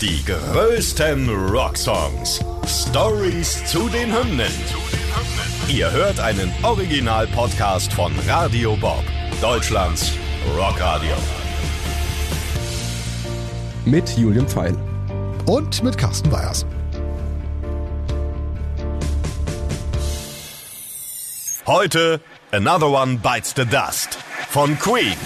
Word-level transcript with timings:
Die 0.00 0.24
größten 0.24 1.28
Rocksongs. 1.50 2.40
Stories 2.66 3.62
zu 3.66 3.86
den 3.90 4.10
Hymnen. 4.10 4.50
Ihr 5.68 5.90
hört 5.90 6.18
einen 6.20 6.50
Original-Podcast 6.62 7.92
von 7.92 8.10
Radio 8.26 8.76
Bob, 8.76 9.04
Deutschlands 9.42 10.12
Rockradio. 10.56 11.12
Mit 13.84 14.08
Julian 14.16 14.48
Pfeil. 14.48 14.74
Und 15.44 15.82
mit 15.82 15.98
Carsten 15.98 16.32
Weyers. 16.32 16.64
Heute 21.66 22.22
Another 22.52 22.88
One 22.88 23.18
Bites 23.18 23.52
the 23.54 23.66
Dust 23.66 24.18
von 24.48 24.78
Queen. 24.78 25.16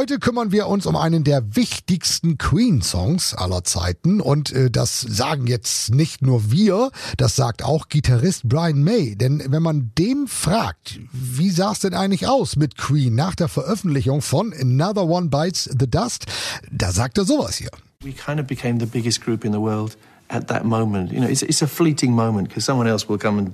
Heute 0.00 0.18
kümmern 0.18 0.50
wir 0.50 0.66
uns 0.66 0.86
um 0.86 0.96
einen 0.96 1.24
der 1.24 1.56
wichtigsten 1.56 2.38
Queen-Songs 2.38 3.34
aller 3.34 3.64
Zeiten 3.64 4.22
und 4.22 4.50
äh, 4.50 4.70
das 4.70 5.02
sagen 5.02 5.46
jetzt 5.46 5.94
nicht 5.94 6.22
nur 6.22 6.50
wir, 6.50 6.90
das 7.18 7.36
sagt 7.36 7.62
auch 7.62 7.88
Gitarrist 7.90 8.48
Brian 8.48 8.82
May. 8.82 9.14
Denn 9.14 9.42
wenn 9.48 9.62
man 9.62 9.92
den 9.98 10.26
fragt, 10.26 11.00
wie 11.12 11.50
sah 11.50 11.72
es 11.72 11.80
denn 11.80 11.92
eigentlich 11.92 12.26
aus 12.26 12.56
mit 12.56 12.78
Queen 12.78 13.14
nach 13.14 13.34
der 13.34 13.48
Veröffentlichung 13.48 14.22
von 14.22 14.54
Another 14.58 15.04
One 15.04 15.28
Bites 15.28 15.68
the 15.78 15.86
Dust, 15.86 16.24
da 16.72 16.92
sagt 16.92 17.18
er 17.18 17.26
sowas 17.26 17.58
hier. 17.58 17.70
We 18.02 18.12
kind 18.12 18.40
of 18.40 18.46
became 18.46 18.80
the 18.80 18.86
biggest 18.86 19.22
group 19.22 19.44
in 19.44 19.52
the 19.52 19.60
world 19.60 19.98
at 20.28 20.48
that 20.48 20.64
moment. 20.64 21.12
You 21.12 21.20
know, 21.20 21.28
it's, 21.28 21.42
it's 21.42 21.60
a 21.60 21.68
fleeting 21.68 22.14
moment 22.14 22.48
because 22.48 22.64
someone 22.64 22.88
else 22.88 23.06
will 23.06 23.18
come 23.18 23.38
and 23.38 23.52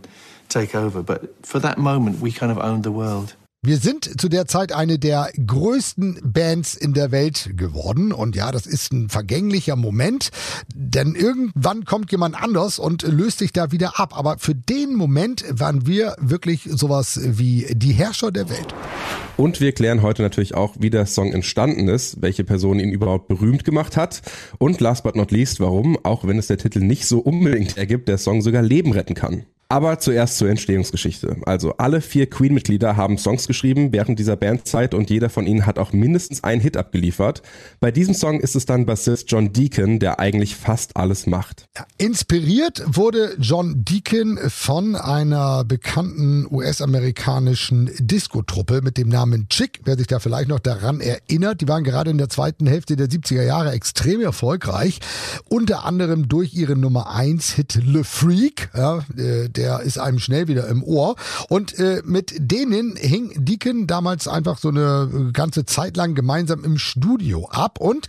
take 0.48 0.78
over. 0.78 1.02
But 1.02 1.22
for 1.42 1.60
that 1.60 1.76
moment, 1.76 2.22
we 2.22 2.30
kind 2.30 2.52
of 2.52 2.58
owned 2.58 2.84
the 2.84 2.92
world. 2.92 3.34
Wir 3.66 3.78
sind 3.78 4.20
zu 4.20 4.28
der 4.28 4.46
Zeit 4.46 4.70
eine 4.70 4.96
der 4.96 5.28
größten 5.44 6.20
Bands 6.22 6.76
in 6.76 6.92
der 6.92 7.10
Welt 7.10 7.50
geworden. 7.56 8.12
Und 8.12 8.36
ja, 8.36 8.52
das 8.52 8.64
ist 8.64 8.92
ein 8.92 9.08
vergänglicher 9.08 9.74
Moment, 9.74 10.30
denn 10.72 11.16
irgendwann 11.16 11.84
kommt 11.84 12.12
jemand 12.12 12.40
anders 12.40 12.78
und 12.78 13.02
löst 13.02 13.40
sich 13.40 13.52
da 13.52 13.72
wieder 13.72 13.98
ab. 13.98 14.16
Aber 14.16 14.38
für 14.38 14.54
den 14.54 14.94
Moment 14.94 15.44
waren 15.50 15.84
wir 15.84 16.14
wirklich 16.20 16.68
sowas 16.70 17.18
wie 17.24 17.66
die 17.72 17.90
Herrscher 17.90 18.30
der 18.30 18.48
Welt. 18.50 18.72
Und 19.36 19.60
wir 19.60 19.72
klären 19.72 20.00
heute 20.00 20.22
natürlich 20.22 20.54
auch, 20.54 20.76
wie 20.78 20.90
der 20.90 21.06
Song 21.06 21.32
entstanden 21.32 21.88
ist, 21.88 22.22
welche 22.22 22.44
Person 22.44 22.78
ihn 22.78 22.92
überhaupt 22.92 23.26
berühmt 23.26 23.64
gemacht 23.64 23.96
hat 23.96 24.22
und 24.58 24.80
last 24.80 25.02
but 25.02 25.16
not 25.16 25.32
least, 25.32 25.58
warum, 25.58 25.98
auch 26.04 26.24
wenn 26.24 26.38
es 26.38 26.46
der 26.46 26.58
Titel 26.58 26.78
nicht 26.78 27.04
so 27.06 27.18
unbedingt 27.18 27.76
ergibt, 27.76 28.06
der 28.06 28.18
Song 28.18 28.42
sogar 28.42 28.62
Leben 28.62 28.92
retten 28.92 29.14
kann. 29.14 29.44
Aber 29.68 29.98
zuerst 29.98 30.38
zur 30.38 30.48
Entstehungsgeschichte. 30.48 31.38
Also 31.44 31.74
alle 31.78 32.00
vier 32.00 32.30
Queen-Mitglieder 32.30 32.96
haben 32.96 33.18
Songs 33.18 33.48
geschrieben 33.48 33.92
während 33.92 34.18
dieser 34.18 34.36
Bandzeit 34.36 34.94
und 34.94 35.10
jeder 35.10 35.28
von 35.28 35.44
ihnen 35.44 35.66
hat 35.66 35.80
auch 35.80 35.92
mindestens 35.92 36.44
einen 36.44 36.60
Hit 36.60 36.76
abgeliefert. 36.76 37.42
Bei 37.80 37.90
diesem 37.90 38.14
Song 38.14 38.38
ist 38.38 38.54
es 38.54 38.64
dann 38.64 38.86
Bassist 38.86 39.30
John 39.30 39.52
Deacon, 39.52 39.98
der 39.98 40.20
eigentlich 40.20 40.54
fast 40.54 40.96
alles 40.96 41.26
macht. 41.26 41.64
Inspiriert 41.98 42.84
wurde 42.86 43.34
John 43.40 43.84
Deacon 43.84 44.38
von 44.48 44.94
einer 44.94 45.64
bekannten 45.64 46.46
US-amerikanischen 46.48 47.90
Disco-Truppe 47.98 48.82
mit 48.82 48.98
dem 48.98 49.08
Namen 49.08 49.48
Chick. 49.48 49.80
Wer 49.84 49.98
sich 49.98 50.06
da 50.06 50.20
vielleicht 50.20 50.48
noch 50.48 50.60
daran 50.60 51.00
erinnert, 51.00 51.60
die 51.60 51.66
waren 51.66 51.82
gerade 51.82 52.12
in 52.12 52.18
der 52.18 52.28
zweiten 52.28 52.68
Hälfte 52.68 52.94
der 52.94 53.08
70er 53.08 53.42
Jahre 53.42 53.72
extrem 53.72 54.20
erfolgreich. 54.20 55.00
Unter 55.48 55.84
anderem 55.84 56.28
durch 56.28 56.54
ihren 56.54 56.78
Nummer 56.78 57.10
1 57.10 57.54
Hit 57.54 57.80
Le 57.84 58.04
Freak. 58.04 58.70
Ja, 58.72 59.04
äh, 59.16 59.48
der 59.56 59.80
ist 59.80 59.98
einem 59.98 60.18
schnell 60.18 60.48
wieder 60.48 60.68
im 60.68 60.82
Ohr. 60.82 61.16
Und 61.48 61.78
äh, 61.78 62.02
mit 62.04 62.34
denen 62.38 62.96
hing 62.96 63.32
Deacon 63.36 63.86
damals 63.86 64.28
einfach 64.28 64.58
so 64.58 64.68
eine 64.68 65.30
ganze 65.32 65.64
Zeit 65.64 65.96
lang 65.96 66.14
gemeinsam 66.14 66.64
im 66.64 66.78
Studio 66.78 67.48
ab. 67.48 67.80
Und 67.80 68.06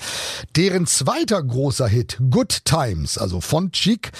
deren 0.55 0.85
zweiter 0.85 1.41
großer 1.41 1.87
Hit, 1.87 2.17
Good 2.29 2.65
Times, 2.65 3.17
also 3.17 3.41
von 3.41 3.71
Chic, 3.71 4.11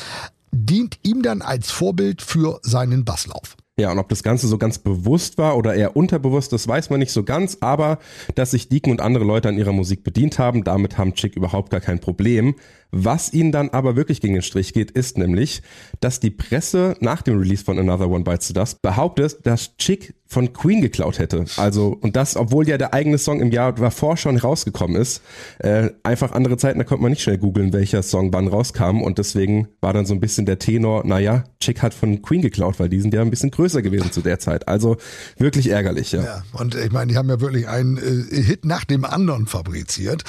dient 0.52 0.98
ihm 1.04 1.22
dann 1.22 1.42
als 1.42 1.72
Vorbild 1.72 2.22
für 2.22 2.60
seinen 2.64 3.06
Basslauf. 3.06 3.56
Ja, 3.80 3.92
und 3.92 4.00
ob 4.00 4.10
das 4.10 4.24
Ganze 4.24 4.48
so 4.48 4.58
ganz 4.58 4.80
bewusst 4.80 5.38
war 5.38 5.56
oder 5.56 5.76
eher 5.76 5.96
unterbewusst, 5.96 6.52
das 6.52 6.68
weiß 6.68 6.90
man 6.90 7.00
nicht 7.00 7.12
so 7.12 7.24
ganz, 7.24 7.60
aber 7.62 8.00
dass 8.34 8.52
sich 8.52 8.70
Deacon 8.70 8.92
und 8.92 9.02
andere 9.02 9.24
Leute 9.24 9.50
an 9.50 9.58
ihrer 9.58 9.72
Musik 9.72 10.04
bedient 10.04 10.40
haben, 10.40 10.64
damit 10.64 10.98
haben 10.98 11.14
Chick 11.14 11.36
überhaupt 11.36 11.70
gar 11.70 11.80
kein 11.80 12.00
Problem. 12.00 12.56
Was 12.92 13.34
ihnen 13.34 13.52
dann 13.52 13.70
aber 13.70 13.96
wirklich 13.96 14.22
gegen 14.22 14.34
den 14.34 14.42
Strich 14.42 14.74
geht, 14.74 14.92
ist 14.92 15.18
nämlich, 15.18 15.62
dass 16.00 16.20
die 16.20 16.32
Presse 16.32 16.96
nach 17.02 17.22
dem 17.22 17.38
Release 17.38 17.64
von 17.64 17.78
Another 17.78 18.10
One 18.10 18.24
Bites 18.24 18.48
the 18.48 18.54
Dust 18.54 18.82
behauptet, 18.82 19.46
dass 19.46 19.76
Chick 19.78 20.16
von 20.26 20.52
Queen 20.54 20.82
geklaut 20.82 21.20
hätte. 21.20 21.46
Also, 21.58 21.98
und 22.00 22.16
das, 22.16 22.36
obwohl 22.36 22.68
ja 22.68 22.78
der 22.78 22.94
eigene 22.94 23.18
Song 23.18 23.40
im 23.40 23.52
Jahr 23.52 23.74
davor 23.74 24.18
schon 24.18 24.38
rausgekommen 24.38 25.00
ist. 25.00 25.22
Äh, 25.60 25.90
einfach 26.04 26.34
andere 26.34 26.58
Zeiten, 26.58 26.80
da 26.80 26.86
konnte 26.86 27.02
man 27.02 27.12
nicht 27.12 27.22
schnell 27.22 27.38
googeln, 27.38 27.72
welcher 27.74 28.04
Song 28.04 28.34
wann 28.34 28.48
rauskam. 28.48 29.02
Und 29.02 29.18
deswegen 29.20 29.68
war 29.80 29.94
dann 29.94 30.06
so 30.06 30.14
ein 30.14 30.20
bisschen 30.20 30.46
der 30.46 30.60
Tenor, 30.60 31.06
naja, 31.06 31.46
Chick 31.60 31.82
hat 31.82 31.94
von 31.94 32.22
Queen 32.22 32.42
geklaut, 32.42 32.80
weil 32.80 32.90
die 32.90 33.00
sind 33.00 33.14
ja 33.14 33.22
ein 33.22 33.30
bisschen 33.30 33.52
größer 33.52 33.67
gewesen 33.74 34.12
zu 34.12 34.22
der 34.22 34.40
Zeit. 34.40 34.68
Also 34.68 34.98
wirklich 35.38 35.70
ärgerlich, 35.70 36.12
ja. 36.12 36.24
Ja, 36.24 36.44
und 36.54 36.76
ich 36.76 36.92
meine, 36.92 37.12
die 37.12 37.18
haben 37.18 37.30
ja 37.30 37.40
wirklich 37.40 37.68
einen 37.68 37.98
äh, 37.98 38.42
Hit 38.42 38.66
nach 38.66 38.86
dem 38.86 39.06
anderen 39.06 39.48
fabriziert. 39.48 40.24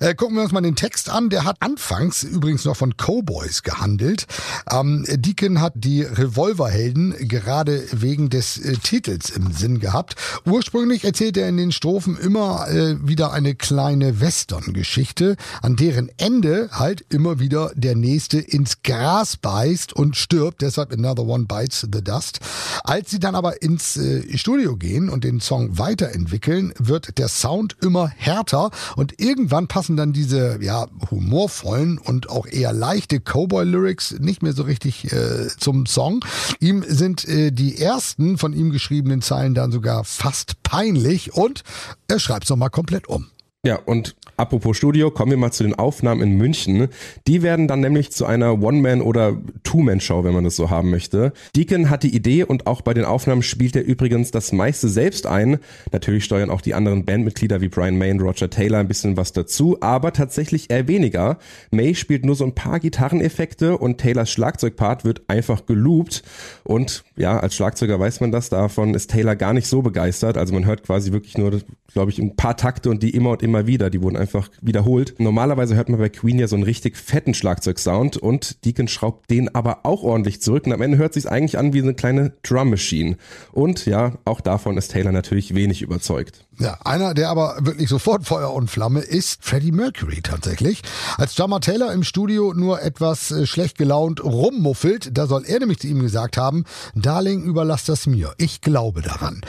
Äh, 0.00 0.14
gucken 0.14 0.36
wir 0.36 0.42
uns 0.42 0.52
mal 0.52 0.60
den 0.60 0.76
Text 0.76 1.10
an. 1.10 1.30
Der 1.30 1.44
hat 1.44 1.56
anfangs 1.60 2.22
übrigens 2.22 2.64
noch 2.64 2.76
von 2.76 2.94
Cowboys 2.96 3.62
gehandelt. 3.62 4.26
Ähm, 4.70 5.04
Deacon 5.08 5.60
hat 5.60 5.74
die 5.76 6.02
Revolverhelden 6.02 7.28
gerade 7.28 7.82
wegen 7.92 8.30
des 8.30 8.58
äh, 8.58 8.76
Titels 8.76 9.30
im 9.30 9.52
Sinn 9.52 9.80
gehabt. 9.80 10.16
Ursprünglich 10.44 11.04
erzählt 11.04 11.36
er 11.36 11.48
in 11.48 11.56
den 11.56 11.72
Strophen 11.72 12.16
immer 12.16 12.68
äh, 12.68 12.96
wieder 13.06 13.32
eine 13.32 13.54
kleine 13.54 14.20
Western-Geschichte, 14.20 15.36
an 15.62 15.76
deren 15.76 16.10
Ende 16.18 16.70
halt 16.72 17.04
immer 17.08 17.38
wieder 17.38 17.70
der 17.74 17.94
Nächste 17.94 18.38
ins 18.38 18.82
Gras 18.82 19.36
beißt 19.36 19.92
und 19.92 20.16
stirbt. 20.16 20.62
Deshalb 20.62 20.92
Another 20.92 21.24
One 21.24 21.44
Bites 21.44 21.86
the 21.92 22.02
Dust. 22.02 22.40
Als 22.84 23.10
sie 23.10 23.20
dann 23.20 23.34
aber 23.34 23.62
ins 23.62 23.96
äh, 23.96 24.36
Studio 24.36 24.76
gehen 24.76 25.08
und 25.08 25.24
den 25.24 25.40
Song 25.40 25.78
weiterentwickeln, 25.78 26.72
wird 26.78 27.18
der 27.18 27.28
Sound 27.28 27.76
immer 27.80 28.08
härter 28.08 28.70
und 28.96 29.20
irgendwann 29.20 29.68
passen 29.68 29.96
dann 29.96 30.12
diese 30.12 30.58
ja 30.62 30.86
humorvollen 31.10 31.98
und 31.98 32.28
auch 32.28 32.46
eher 32.46 32.72
leichte 32.72 33.20
Cowboy-Lyrics 33.20 34.16
nicht 34.20 34.42
mehr 34.42 34.52
so 34.52 34.64
richtig 34.64 35.12
äh, 35.12 35.48
zum 35.58 35.86
Song. 35.86 36.24
Ihm 36.60 36.84
sind 36.86 37.26
äh, 37.28 37.52
die 37.52 37.78
ersten 37.78 38.38
von 38.38 38.52
ihm 38.52 38.70
geschriebenen 38.70 39.22
Zeilen 39.22 39.54
dann 39.54 39.72
sogar 39.72 40.04
fast 40.04 40.62
peinlich 40.62 41.32
und 41.34 41.62
er 42.08 42.18
schreibt 42.18 42.44
es 42.44 42.50
nochmal 42.50 42.70
komplett 42.70 43.08
um. 43.08 43.31
Ja, 43.64 43.76
und 43.76 44.16
apropos 44.36 44.76
Studio, 44.76 45.12
kommen 45.12 45.30
wir 45.30 45.38
mal 45.38 45.52
zu 45.52 45.62
den 45.62 45.76
Aufnahmen 45.76 46.20
in 46.20 46.36
München. 46.36 46.88
Die 47.28 47.42
werden 47.42 47.68
dann 47.68 47.78
nämlich 47.78 48.10
zu 48.10 48.26
einer 48.26 48.60
One-Man- 48.60 49.02
oder 49.02 49.36
Two-Man-Show, 49.62 50.24
wenn 50.24 50.34
man 50.34 50.42
das 50.42 50.56
so 50.56 50.68
haben 50.68 50.90
möchte. 50.90 51.32
Deacon 51.54 51.88
hat 51.88 52.02
die 52.02 52.12
Idee 52.12 52.42
und 52.42 52.66
auch 52.66 52.80
bei 52.80 52.92
den 52.92 53.04
Aufnahmen 53.04 53.44
spielt 53.44 53.76
er 53.76 53.84
übrigens 53.84 54.32
das 54.32 54.50
meiste 54.50 54.88
selbst 54.88 55.28
ein. 55.28 55.60
Natürlich 55.92 56.24
steuern 56.24 56.50
auch 56.50 56.60
die 56.60 56.74
anderen 56.74 57.04
Bandmitglieder 57.04 57.60
wie 57.60 57.68
Brian 57.68 57.96
May 57.96 58.10
und 58.10 58.20
Roger 58.20 58.50
Taylor 58.50 58.80
ein 58.80 58.88
bisschen 58.88 59.16
was 59.16 59.32
dazu, 59.32 59.76
aber 59.80 60.12
tatsächlich 60.12 60.68
eher 60.68 60.88
weniger. 60.88 61.38
May 61.70 61.94
spielt 61.94 62.24
nur 62.24 62.34
so 62.34 62.42
ein 62.42 62.56
paar 62.56 62.80
Gitarreneffekte 62.80 63.78
und 63.78 63.98
Taylors 63.98 64.32
Schlagzeugpart 64.32 65.04
wird 65.04 65.22
einfach 65.28 65.66
geloopt. 65.66 66.24
Und 66.64 67.04
ja, 67.14 67.38
als 67.38 67.54
Schlagzeuger 67.54 68.00
weiß 68.00 68.22
man 68.22 68.32
das, 68.32 68.48
davon 68.48 68.94
ist 68.94 69.12
Taylor 69.12 69.36
gar 69.36 69.52
nicht 69.52 69.68
so 69.68 69.82
begeistert. 69.82 70.36
Also 70.36 70.52
man 70.52 70.66
hört 70.66 70.82
quasi 70.82 71.12
wirklich 71.12 71.38
nur, 71.38 71.60
glaube 71.92 72.10
ich, 72.10 72.18
ein 72.18 72.34
paar 72.34 72.56
Takte 72.56 72.90
und 72.90 73.04
die 73.04 73.10
immer 73.10 73.30
und 73.30 73.42
immer 73.44 73.51
wieder, 73.66 73.90
die 73.90 74.02
wurden 74.02 74.16
einfach 74.16 74.50
wiederholt. 74.60 75.14
Normalerweise 75.18 75.76
hört 75.76 75.88
man 75.88 76.00
bei 76.00 76.08
Queen 76.08 76.38
ja 76.38 76.48
so 76.48 76.56
einen 76.56 76.64
richtig 76.64 76.96
fetten 76.96 77.34
Schlagzeugsound 77.34 78.16
und 78.16 78.64
Deacon 78.64 78.88
schraubt 78.88 79.30
den 79.30 79.54
aber 79.54 79.84
auch 79.84 80.02
ordentlich 80.02 80.40
zurück 80.40 80.66
und 80.66 80.72
am 80.72 80.82
Ende 80.82 80.98
hört 80.98 81.14
sich 81.14 81.28
eigentlich 81.28 81.58
an 81.58 81.72
wie 81.72 81.82
eine 81.82 81.94
kleine 81.94 82.32
Drum 82.42 82.70
Machine. 82.70 83.16
Und 83.52 83.86
ja, 83.86 84.14
auch 84.24 84.40
davon 84.40 84.76
ist 84.76 84.88
Taylor 84.88 85.12
natürlich 85.12 85.54
wenig 85.54 85.82
überzeugt. 85.82 86.46
Ja, 86.58 86.78
einer, 86.84 87.14
der 87.14 87.30
aber 87.30 87.56
wirklich 87.60 87.88
sofort 87.88 88.26
Feuer 88.26 88.52
und 88.52 88.70
Flamme 88.70 89.00
ist 89.00 89.42
Freddie 89.42 89.72
Mercury 89.72 90.20
tatsächlich. 90.22 90.82
Als 91.16 91.34
Drummer 91.34 91.60
Taylor 91.60 91.92
im 91.92 92.04
Studio 92.04 92.52
nur 92.54 92.82
etwas 92.82 93.30
äh, 93.30 93.46
schlecht 93.46 93.78
gelaunt 93.78 94.22
rummuffelt, 94.22 95.16
da 95.16 95.26
soll 95.26 95.44
er 95.46 95.60
nämlich 95.60 95.78
zu 95.78 95.86
ihm 95.86 96.00
gesagt 96.00 96.36
haben, 96.36 96.64
Darling, 96.94 97.42
überlass 97.42 97.84
das 97.84 98.06
mir. 98.06 98.34
Ich 98.36 98.60
glaube 98.60 99.00
daran. 99.00 99.40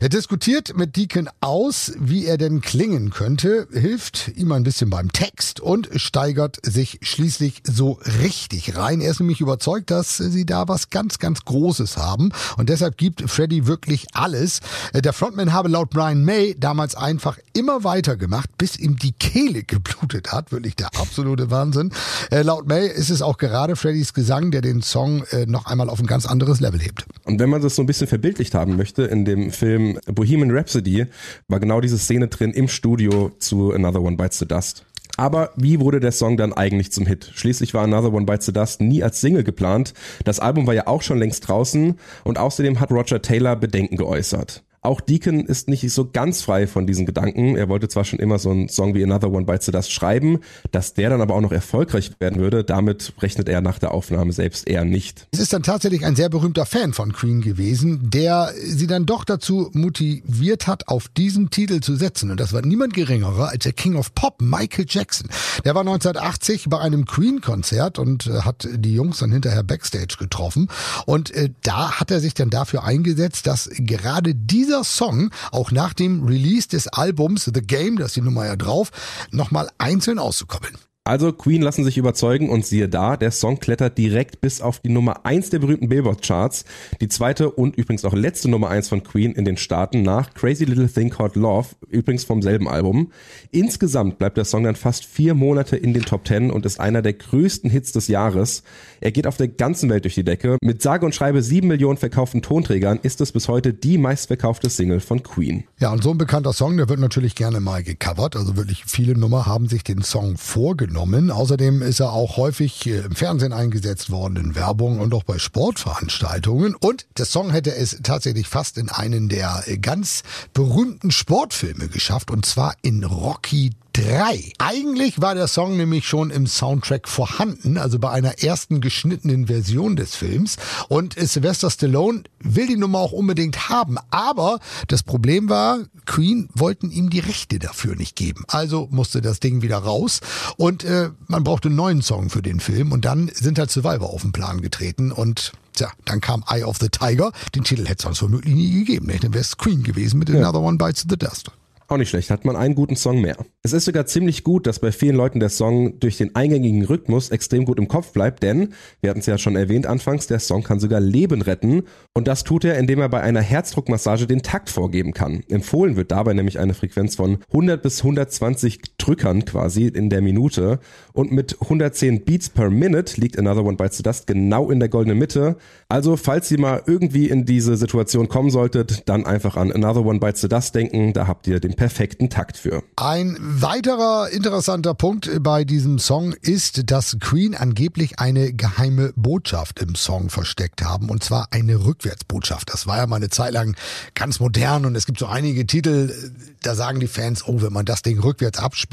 Er 0.00 0.10
diskutiert 0.10 0.76
mit 0.76 0.96
Deacon 0.96 1.30
aus, 1.40 1.92
wie 1.98 2.26
er 2.26 2.36
denn 2.36 2.60
klingen 2.60 3.10
könnte 3.10 3.66
hilft 3.72 4.28
ihm 4.36 4.52
ein 4.52 4.62
bisschen 4.62 4.90
beim 4.90 5.10
Text 5.12 5.60
und 5.60 5.88
steigert 5.96 6.58
sich 6.62 6.98
schließlich 7.02 7.62
so 7.64 7.98
richtig 8.22 8.76
rein. 8.76 9.00
Er 9.00 9.10
ist 9.10 9.20
nämlich 9.20 9.40
überzeugt, 9.40 9.90
dass 9.90 10.18
sie 10.18 10.44
da 10.44 10.68
was 10.68 10.90
ganz, 10.90 11.18
ganz 11.18 11.44
Großes 11.44 11.96
haben 11.96 12.30
und 12.56 12.68
deshalb 12.68 12.98
gibt 12.98 13.28
Freddy 13.30 13.66
wirklich 13.66 14.06
alles. 14.12 14.60
Der 14.94 15.12
Frontman 15.12 15.52
habe 15.52 15.68
laut 15.68 15.90
Brian 15.90 16.24
May 16.24 16.41
damals 16.58 16.94
einfach 16.94 17.38
immer 17.54 17.84
weitergemacht, 17.84 18.56
bis 18.58 18.76
ihm 18.78 18.96
die 18.96 19.12
Kehle 19.12 19.62
geblutet 19.62 20.32
hat. 20.32 20.52
Wirklich 20.52 20.76
der 20.76 20.88
absolute 20.98 21.50
Wahnsinn. 21.50 21.92
Äh, 22.30 22.42
laut 22.42 22.66
May 22.66 22.86
ist 22.86 23.10
es 23.10 23.22
auch 23.22 23.38
gerade 23.38 23.76
Freddys 23.76 24.12
Gesang, 24.14 24.50
der 24.50 24.60
den 24.60 24.82
Song 24.82 25.24
äh, 25.30 25.46
noch 25.46 25.66
einmal 25.66 25.88
auf 25.88 26.00
ein 26.00 26.06
ganz 26.06 26.26
anderes 26.26 26.60
Level 26.60 26.80
hebt. 26.80 27.06
Und 27.24 27.40
wenn 27.40 27.50
man 27.50 27.62
das 27.62 27.76
so 27.76 27.82
ein 27.82 27.86
bisschen 27.86 28.06
verbildlicht 28.06 28.54
haben 28.54 28.76
möchte, 28.76 29.04
in 29.04 29.24
dem 29.24 29.50
Film 29.50 29.98
Bohemian 30.06 30.50
Rhapsody 30.50 31.06
war 31.48 31.60
genau 31.60 31.80
diese 31.80 31.98
Szene 31.98 32.28
drin 32.28 32.52
im 32.52 32.68
Studio 32.68 33.32
zu 33.38 33.72
Another 33.72 34.02
One 34.02 34.16
Bites 34.16 34.38
the 34.38 34.46
Dust. 34.46 34.84
Aber 35.16 35.50
wie 35.56 35.78
wurde 35.78 36.00
der 36.00 36.12
Song 36.12 36.36
dann 36.36 36.52
eigentlich 36.52 36.90
zum 36.90 37.06
Hit? 37.06 37.32
Schließlich 37.34 37.74
war 37.74 37.84
Another 37.84 38.12
One 38.12 38.24
Bites 38.24 38.46
the 38.46 38.52
Dust 38.52 38.80
nie 38.80 39.02
als 39.02 39.20
Single 39.20 39.44
geplant. 39.44 39.92
Das 40.24 40.40
Album 40.40 40.66
war 40.66 40.74
ja 40.74 40.86
auch 40.86 41.02
schon 41.02 41.18
längst 41.18 41.46
draußen 41.46 41.98
und 42.24 42.38
außerdem 42.38 42.80
hat 42.80 42.90
Roger 42.90 43.20
Taylor 43.20 43.56
Bedenken 43.56 43.96
geäußert. 43.96 44.62
Auch 44.84 45.00
Deacon 45.00 45.46
ist 45.46 45.68
nicht 45.68 45.88
so 45.92 46.10
ganz 46.10 46.42
frei 46.42 46.66
von 46.66 46.88
diesen 46.88 47.06
Gedanken. 47.06 47.54
Er 47.56 47.68
wollte 47.68 47.86
zwar 47.86 48.04
schon 48.04 48.18
immer 48.18 48.40
so 48.40 48.50
einen 48.50 48.68
Song 48.68 48.94
wie 48.94 49.04
Another 49.04 49.30
One 49.30 49.46
Bites 49.46 49.66
the 49.66 49.72
Dust 49.72 49.92
schreiben, 49.92 50.40
dass 50.72 50.92
der 50.92 51.08
dann 51.08 51.20
aber 51.20 51.36
auch 51.36 51.40
noch 51.40 51.52
erfolgreich 51.52 52.10
werden 52.18 52.40
würde, 52.40 52.64
damit 52.64 53.12
rechnet 53.20 53.48
er 53.48 53.60
nach 53.60 53.78
der 53.78 53.94
Aufnahme 53.94 54.32
selbst 54.32 54.66
eher 54.66 54.84
nicht. 54.84 55.28
Es 55.30 55.38
ist 55.38 55.52
dann 55.52 55.62
tatsächlich 55.62 56.04
ein 56.04 56.16
sehr 56.16 56.28
berühmter 56.28 56.66
Fan 56.66 56.94
von 56.94 57.12
Queen 57.12 57.42
gewesen, 57.42 58.10
der 58.10 58.52
sie 58.60 58.88
dann 58.88 59.06
doch 59.06 59.24
dazu 59.24 59.70
motiviert 59.72 60.66
hat, 60.66 60.88
auf 60.88 61.06
diesen 61.06 61.50
Titel 61.50 61.78
zu 61.78 61.94
setzen. 61.94 62.32
Und 62.32 62.40
das 62.40 62.52
war 62.52 62.62
niemand 62.62 62.92
geringerer 62.92 63.50
als 63.50 63.62
der 63.62 63.74
King 63.74 63.94
of 63.94 64.12
Pop, 64.16 64.42
Michael 64.42 64.86
Jackson. 64.88 65.28
Der 65.64 65.76
war 65.76 65.82
1980 65.82 66.64
bei 66.68 66.80
einem 66.80 67.04
Queen-Konzert 67.06 68.00
und 68.00 68.26
äh, 68.26 68.40
hat 68.40 68.68
die 68.74 68.94
Jungs 68.94 69.18
dann 69.18 69.30
hinterher 69.30 69.62
Backstage 69.62 70.16
getroffen. 70.18 70.66
Und 71.06 71.30
äh, 71.30 71.50
da 71.62 72.00
hat 72.00 72.10
er 72.10 72.18
sich 72.18 72.34
dann 72.34 72.50
dafür 72.50 72.82
eingesetzt, 72.82 73.46
dass 73.46 73.70
gerade 73.76 74.34
dieser 74.72 74.84
Song 74.84 75.30
auch 75.50 75.70
nach 75.70 75.92
dem 75.92 76.24
Release 76.24 76.66
des 76.66 76.88
Albums 76.88 77.44
The 77.44 77.60
Game, 77.60 77.98
da 77.98 78.06
ist 78.06 78.16
die 78.16 78.22
Nummer 78.22 78.46
ja 78.46 78.56
drauf, 78.56 78.90
nochmal 79.30 79.68
einzeln 79.76 80.18
auszukoppeln. 80.18 80.78
Also 81.04 81.32
Queen 81.32 81.62
lassen 81.62 81.82
sich 81.82 81.98
überzeugen 81.98 82.48
und 82.48 82.64
siehe 82.64 82.88
da, 82.88 83.16
der 83.16 83.32
Song 83.32 83.58
klettert 83.58 83.98
direkt 83.98 84.40
bis 84.40 84.60
auf 84.60 84.78
die 84.78 84.88
Nummer 84.88 85.26
eins 85.26 85.50
der 85.50 85.58
berühmten 85.58 85.88
Billboard-Charts. 85.88 86.64
Die 87.00 87.08
zweite 87.08 87.50
und 87.50 87.74
übrigens 87.76 88.04
auch 88.04 88.14
letzte 88.14 88.48
Nummer 88.48 88.68
eins 88.68 88.88
von 88.88 89.02
Queen 89.02 89.32
in 89.32 89.44
den 89.44 89.56
Staaten 89.56 90.02
nach 90.02 90.32
Crazy 90.32 90.64
Little 90.64 90.88
Thing 90.88 91.10
Called 91.10 91.34
Love, 91.34 91.70
übrigens 91.88 92.22
vom 92.22 92.40
selben 92.40 92.68
Album. 92.68 93.10
Insgesamt 93.50 94.18
bleibt 94.18 94.36
der 94.36 94.44
Song 94.44 94.62
dann 94.62 94.76
fast 94.76 95.04
vier 95.04 95.34
Monate 95.34 95.76
in 95.76 95.92
den 95.92 96.04
Top 96.04 96.22
Ten 96.22 96.52
und 96.52 96.64
ist 96.66 96.78
einer 96.78 97.02
der 97.02 97.14
größten 97.14 97.68
Hits 97.68 97.90
des 97.90 98.06
Jahres. 98.06 98.62
Er 99.00 99.10
geht 99.10 99.26
auf 99.26 99.36
der 99.36 99.48
ganzen 99.48 99.90
Welt 99.90 100.04
durch 100.04 100.14
die 100.14 100.22
Decke. 100.22 100.56
Mit 100.62 100.82
sage 100.82 101.04
und 101.04 101.16
schreibe 101.16 101.42
sieben 101.42 101.66
Millionen 101.66 101.98
verkauften 101.98 102.42
Tonträgern 102.42 103.00
ist 103.02 103.20
es 103.20 103.32
bis 103.32 103.48
heute 103.48 103.74
die 103.74 103.98
meistverkaufte 103.98 104.70
Single 104.70 105.00
von 105.00 105.24
Queen. 105.24 105.64
Ja, 105.80 105.90
und 105.90 106.04
so 106.04 106.12
ein 106.12 106.18
bekannter 106.18 106.52
Song, 106.52 106.76
der 106.76 106.88
wird 106.88 107.00
natürlich 107.00 107.34
gerne 107.34 107.58
mal 107.58 107.82
gecovert. 107.82 108.36
Also 108.36 108.56
wirklich 108.56 108.84
viele 108.86 109.18
Nummer 109.18 109.46
haben 109.46 109.66
sich 109.66 109.82
den 109.82 110.02
Song 110.02 110.36
vorgenommen. 110.36 110.91
Außerdem 110.96 111.82
ist 111.82 112.00
er 112.00 112.12
auch 112.12 112.36
häufig 112.36 112.86
äh, 112.86 112.98
im 113.00 113.14
Fernsehen 113.14 113.52
eingesetzt 113.52 114.10
worden, 114.10 114.36
in 114.36 114.54
Werbung 114.54 115.00
und 115.00 115.14
auch 115.14 115.24
bei 115.24 115.38
Sportveranstaltungen. 115.38 116.74
Und 116.74 117.06
der 117.18 117.24
Song 117.24 117.50
hätte 117.50 117.74
es 117.74 118.00
tatsächlich 118.02 118.48
fast 118.48 118.78
in 118.78 118.88
einen 118.88 119.28
der 119.28 119.64
äh, 119.66 119.78
ganz 119.78 120.22
berühmten 120.54 121.10
Sportfilme 121.10 121.88
geschafft, 121.88 122.30
und 122.30 122.46
zwar 122.46 122.74
in 122.82 123.04
Rocky 123.04 123.70
3. 123.92 124.52
Eigentlich 124.58 125.20
war 125.20 125.34
der 125.34 125.48
Song 125.48 125.76
nämlich 125.76 126.06
schon 126.06 126.30
im 126.30 126.46
Soundtrack 126.46 127.08
vorhanden, 127.08 127.76
also 127.76 127.98
bei 127.98 128.10
einer 128.10 128.42
ersten 128.42 128.80
geschnittenen 128.80 129.46
Version 129.46 129.96
des 129.96 130.16
Films. 130.16 130.56
Und 130.88 131.14
Sylvester 131.18 131.70
Stallone 131.70 132.24
will 132.40 132.66
die 132.66 132.76
Nummer 132.76 132.98
auch 132.98 133.12
unbedingt 133.12 133.68
haben. 133.68 133.98
Aber 134.10 134.60
das 134.88 135.02
Problem 135.02 135.48
war, 135.48 135.80
Queen 136.06 136.48
wollten 136.54 136.90
ihm 136.90 137.10
die 137.10 137.20
Rechte 137.20 137.58
dafür 137.58 137.94
nicht 137.94 138.16
geben. 138.16 138.44
Also 138.48 138.88
musste 138.90 139.20
das 139.20 139.40
Ding 139.40 139.62
wieder 139.62 139.78
raus. 139.78 140.20
Und 140.56 140.84
äh, 140.84 141.10
man 141.26 141.44
brauchte 141.44 141.68
einen 141.68 141.76
neuen 141.76 142.02
Song 142.02 142.30
für 142.30 142.42
den 142.42 142.60
Film. 142.60 142.92
Und 142.92 143.04
dann 143.04 143.30
sind 143.34 143.58
halt 143.58 143.70
Survivor 143.70 144.10
auf 144.10 144.22
den 144.22 144.32
Plan 144.32 144.60
getreten. 144.60 145.12
Und 145.12 145.52
Tja, 145.74 145.90
dann 146.04 146.20
kam 146.20 146.44
Eye 146.48 146.64
of 146.64 146.76
the 146.78 146.90
Tiger. 146.90 147.32
Den 147.54 147.64
Titel 147.64 147.84
hätte 147.84 148.00
es 148.00 148.02
sonst 148.02 148.22
womöglich 148.22 148.54
nie 148.54 148.84
gegeben. 148.84 149.06
Ne? 149.06 149.18
Dann 149.18 149.32
wäre 149.32 149.40
es 149.40 149.56
Queen 149.56 149.82
gewesen 149.82 150.18
mit 150.18 150.28
Another 150.28 150.60
One 150.60 150.76
Bites 150.76 151.06
the 151.08 151.16
Dust. 151.16 151.50
Auch 151.92 151.98
nicht 151.98 152.08
schlecht, 152.08 152.30
hat 152.30 152.46
man 152.46 152.56
einen 152.56 152.74
guten 152.74 152.96
Song 152.96 153.20
mehr. 153.20 153.36
Es 153.62 153.74
ist 153.74 153.84
sogar 153.84 154.06
ziemlich 154.06 154.44
gut, 154.44 154.66
dass 154.66 154.78
bei 154.78 154.92
vielen 154.92 155.14
Leuten 155.14 155.40
der 155.40 155.50
Song 155.50 156.00
durch 156.00 156.16
den 156.16 156.34
eingängigen 156.34 156.86
Rhythmus 156.86 157.28
extrem 157.28 157.66
gut 157.66 157.76
im 157.76 157.86
Kopf 157.86 158.12
bleibt, 158.14 158.42
denn, 158.42 158.72
wir 159.02 159.10
hatten 159.10 159.20
es 159.20 159.26
ja 159.26 159.36
schon 159.36 159.56
erwähnt 159.56 159.86
anfangs, 159.86 160.26
der 160.26 160.38
Song 160.38 160.62
kann 160.62 160.80
sogar 160.80 161.00
Leben 161.00 161.42
retten 161.42 161.82
und 162.14 162.28
das 162.28 162.44
tut 162.44 162.64
er, 162.64 162.78
indem 162.78 163.00
er 163.00 163.10
bei 163.10 163.20
einer 163.20 163.42
Herzdruckmassage 163.42 164.26
den 164.26 164.40
Takt 164.40 164.70
vorgeben 164.70 165.12
kann. 165.12 165.42
Empfohlen 165.50 165.96
wird 165.96 166.12
dabei 166.12 166.32
nämlich 166.32 166.58
eine 166.58 166.72
Frequenz 166.72 167.16
von 167.16 167.40
100 167.48 167.82
bis 167.82 167.98
120 167.98 168.91
Drückern 169.02 169.44
quasi 169.44 169.86
in 169.86 170.10
der 170.10 170.22
Minute 170.22 170.78
und 171.12 171.32
mit 171.32 171.60
110 171.60 172.24
Beats 172.24 172.48
per 172.48 172.70
Minute 172.70 173.20
liegt 173.20 173.38
Another 173.38 173.64
One 173.64 173.76
Bites 173.76 173.96
the 173.96 174.02
Dust 174.02 174.28
genau 174.28 174.70
in 174.70 174.78
der 174.78 174.88
goldenen 174.88 175.18
Mitte. 175.18 175.56
Also, 175.88 176.16
falls 176.16 176.50
ihr 176.50 176.60
mal 176.60 176.82
irgendwie 176.86 177.28
in 177.28 177.44
diese 177.44 177.76
Situation 177.76 178.28
kommen 178.28 178.50
solltet, 178.50 179.08
dann 179.08 179.26
einfach 179.26 179.56
an 179.56 179.72
Another 179.72 180.06
One 180.06 180.20
Bites 180.20 180.40
the 180.40 180.48
Dust 180.48 180.74
denken, 180.74 181.12
da 181.12 181.26
habt 181.26 181.48
ihr 181.48 181.58
den 181.58 181.74
perfekten 181.74 182.30
Takt 182.30 182.56
für. 182.56 182.82
Ein 182.96 183.36
weiterer 183.40 184.30
interessanter 184.30 184.94
Punkt 184.94 185.30
bei 185.40 185.64
diesem 185.64 185.98
Song 185.98 186.34
ist, 186.40 186.90
dass 186.90 187.16
Queen 187.20 187.56
angeblich 187.56 188.20
eine 188.20 188.52
geheime 188.52 189.12
Botschaft 189.16 189.82
im 189.82 189.96
Song 189.96 190.30
versteckt 190.30 190.82
haben, 190.82 191.10
und 191.10 191.24
zwar 191.24 191.48
eine 191.50 191.84
Rückwärtsbotschaft. 191.84 192.72
Das 192.72 192.86
war 192.86 192.98
ja 192.98 193.06
mal 193.06 193.16
eine 193.16 193.30
Zeit 193.30 193.52
lang 193.52 193.74
ganz 194.14 194.38
modern 194.38 194.86
und 194.86 194.94
es 194.94 195.06
gibt 195.06 195.18
so 195.18 195.26
einige 195.26 195.66
Titel, 195.66 196.14
da 196.62 196.76
sagen 196.76 197.00
die 197.00 197.08
Fans, 197.08 197.46
oh, 197.46 197.60
wenn 197.60 197.72
man 197.72 197.84
das 197.84 198.02
Ding 198.02 198.20
rückwärts 198.20 198.60
abspielt, 198.60 198.91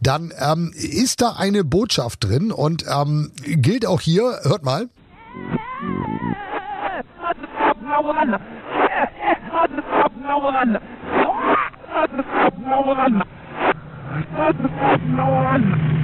dann 0.00 0.32
ähm, 0.38 0.72
ist 0.74 1.20
da 1.20 1.34
eine 1.38 1.64
Botschaft 1.64 2.24
drin 2.24 2.52
und 2.52 2.84
ähm, 2.88 3.32
gilt 3.44 3.86
auch 3.86 4.00
hier, 4.00 4.40
hört 4.42 4.64
mal. 4.64 4.88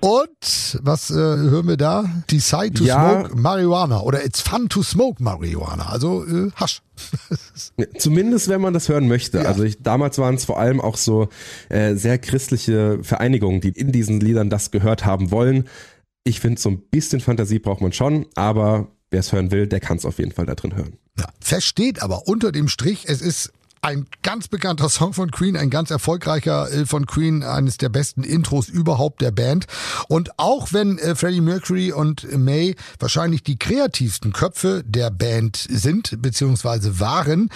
Und 0.00 0.80
was 0.82 1.10
äh, 1.10 1.14
hören 1.14 1.68
wir 1.68 1.76
da? 1.76 2.04
Decide 2.30 2.72
to 2.72 2.84
Ja. 2.84 3.20
smoke 3.26 3.38
Marihuana 3.38 4.00
oder 4.00 4.24
It's 4.24 4.40
fun 4.40 4.68
to 4.68 4.82
smoke 4.82 5.22
Marihuana. 5.22 5.88
Also 5.90 6.24
äh, 6.26 6.50
Hasch. 6.56 6.82
Zumindest 7.98 8.48
wenn 8.48 8.60
man 8.60 8.72
das 8.74 8.88
hören 8.88 9.08
möchte. 9.08 9.38
Ja. 9.38 9.44
Also 9.44 9.62
ich, 9.62 9.82
damals 9.82 10.18
waren 10.18 10.34
es 10.36 10.44
vor 10.44 10.58
allem 10.58 10.80
auch 10.80 10.96
so 10.96 11.28
äh, 11.68 11.94
sehr 11.94 12.18
christliche 12.18 12.98
Vereinigungen, 13.02 13.60
die 13.60 13.70
in 13.70 13.92
diesen 13.92 14.20
Liedern 14.20 14.48
das 14.50 14.70
gehört 14.70 15.04
haben 15.04 15.30
wollen. 15.30 15.68
Ich 16.24 16.40
finde, 16.40 16.60
so 16.60 16.70
ein 16.70 16.80
bisschen 16.90 17.20
Fantasie 17.20 17.58
braucht 17.58 17.80
man 17.80 17.92
schon, 17.92 18.26
aber 18.34 18.88
wer 19.10 19.20
es 19.20 19.32
hören 19.32 19.50
will, 19.50 19.66
der 19.66 19.80
kann 19.80 19.96
es 19.96 20.04
auf 20.04 20.18
jeden 20.18 20.32
Fall 20.32 20.46
da 20.46 20.54
drin 20.54 20.76
hören. 20.76 20.94
Ja, 21.18 21.26
versteht 21.40 22.02
aber 22.02 22.26
unter 22.26 22.52
dem 22.52 22.68
Strich, 22.68 23.04
es 23.06 23.20
ist 23.20 23.52
ein 23.82 24.06
ganz 24.22 24.48
bekannter 24.48 24.88
Song 24.88 25.14
von 25.14 25.30
Queen, 25.30 25.56
ein 25.56 25.70
ganz 25.70 25.90
erfolgreicher 25.90 26.70
äh, 26.70 26.86
von 26.86 27.06
Queen, 27.06 27.42
eines 27.42 27.78
der 27.78 27.88
besten 27.88 28.22
Intros 28.22 28.68
überhaupt 28.68 29.22
der 29.22 29.30
Band. 29.30 29.66
Und 30.08 30.38
auch 30.38 30.72
wenn 30.72 30.98
äh, 30.98 31.14
Freddie 31.14 31.40
Mercury 31.40 31.92
und 31.92 32.26
May 32.36 32.76
wahrscheinlich 32.98 33.42
die 33.42 33.58
kreativsten 33.58 34.32
Köpfe 34.32 34.82
der 34.86 35.10
Band 35.10 35.56
sind, 35.56 36.20
beziehungsweise 36.20 37.00
waren, 37.00 37.50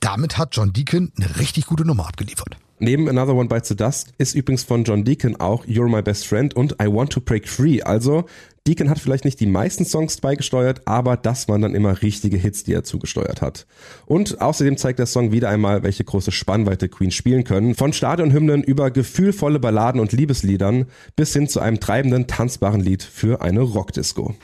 damit 0.00 0.36
hat 0.36 0.56
John 0.56 0.72
Deacon 0.72 1.12
eine 1.16 1.38
richtig 1.38 1.66
gute 1.66 1.84
Nummer 1.84 2.06
abgeliefert. 2.06 2.56
Neben 2.78 3.08
Another 3.08 3.34
One 3.34 3.48
Bites 3.48 3.68
the 3.68 3.76
Dust 3.76 4.12
ist 4.16 4.34
übrigens 4.34 4.64
von 4.64 4.84
John 4.84 5.04
Deacon 5.04 5.36
auch 5.36 5.66
You're 5.66 5.88
My 5.88 6.00
Best 6.00 6.26
Friend 6.26 6.54
und 6.54 6.72
I 6.82 6.86
Want 6.86 7.12
to 7.12 7.20
Break 7.20 7.46
Free. 7.46 7.82
Also 7.82 8.24
Deacon 8.70 8.88
hat 8.88 9.00
vielleicht 9.00 9.24
nicht 9.24 9.40
die 9.40 9.46
meisten 9.46 9.84
Songs 9.84 10.18
beigesteuert, 10.18 10.82
aber 10.84 11.16
das 11.16 11.48
waren 11.48 11.60
dann 11.60 11.74
immer 11.74 12.02
richtige 12.02 12.36
Hits, 12.36 12.62
die 12.62 12.72
er 12.72 12.84
zugesteuert 12.84 13.42
hat. 13.42 13.66
Und 14.06 14.40
außerdem 14.40 14.76
zeigt 14.76 15.00
der 15.00 15.06
Song 15.06 15.32
wieder 15.32 15.48
einmal, 15.48 15.82
welche 15.82 16.04
große 16.04 16.30
Spannweite 16.30 16.88
Queen 16.88 17.10
spielen 17.10 17.42
können. 17.42 17.74
Von 17.74 17.92
Stadionhymnen 17.92 18.62
über 18.62 18.92
gefühlvolle 18.92 19.58
Balladen 19.58 20.00
und 20.00 20.12
Liebesliedern 20.12 20.86
bis 21.16 21.32
hin 21.32 21.48
zu 21.48 21.58
einem 21.58 21.80
treibenden, 21.80 22.28
tanzbaren 22.28 22.80
Lied 22.80 23.02
für 23.02 23.42
eine 23.42 23.62
Rockdisco. 23.62 24.36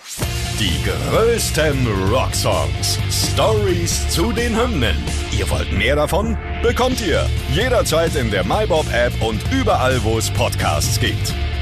Die 0.58 0.72
größten 0.84 1.86
Rocksongs. 2.10 2.98
Stories 3.32 4.08
zu 4.08 4.32
den 4.32 4.60
Hymnen. 4.60 4.96
Ihr 5.38 5.48
wollt 5.50 5.72
mehr 5.72 5.94
davon? 5.94 6.36
Bekommt 6.64 7.00
ihr 7.06 7.24
jederzeit 7.52 8.16
in 8.16 8.32
der 8.32 8.42
MyBob-App 8.42 9.22
und 9.22 9.40
überall, 9.52 10.02
wo 10.02 10.18
es 10.18 10.32
Podcasts 10.32 10.98
gibt. 10.98 11.32